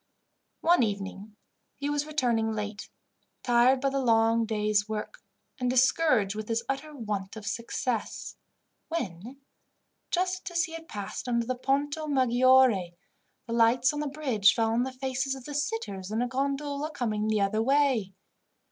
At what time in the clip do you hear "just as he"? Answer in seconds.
10.09-10.71